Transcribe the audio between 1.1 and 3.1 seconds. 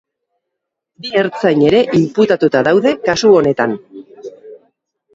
ertzain ere inputatuta daude